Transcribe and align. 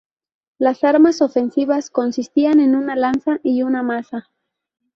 Las 0.57 0.83
armas 0.83 1.21
ofensivas 1.21 1.91
consistían 1.91 2.59
en 2.59 2.75
una 2.75 2.95
lanza 2.95 3.39
y 3.43 3.61
una 3.61 3.83
maza. 3.83 4.31